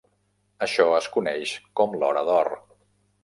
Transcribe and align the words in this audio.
Això 0.65 0.85
es 0.99 1.09
coneix 1.17 1.53
com 1.81 1.93
l'hora 2.05 2.23
d'or. 2.31 2.53